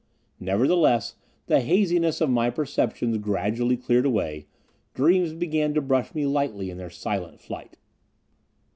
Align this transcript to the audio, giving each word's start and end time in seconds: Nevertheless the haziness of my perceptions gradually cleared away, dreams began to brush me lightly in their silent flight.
Nevertheless 0.39 1.13
the 1.45 1.61
haziness 1.61 2.21
of 2.21 2.29
my 2.31 2.49
perceptions 2.49 3.19
gradually 3.19 3.77
cleared 3.77 4.07
away, 4.07 4.47
dreams 4.95 5.31
began 5.33 5.75
to 5.75 5.79
brush 5.83 6.15
me 6.15 6.25
lightly 6.25 6.71
in 6.71 6.77
their 6.79 6.89
silent 6.89 7.39
flight. 7.39 7.77